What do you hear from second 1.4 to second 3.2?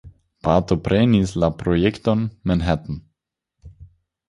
la projekton Manhattan.